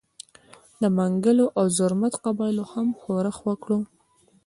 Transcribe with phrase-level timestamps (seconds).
[0.81, 3.69] د منګلو او زرمت قبایلو هم ښورښ وکړ.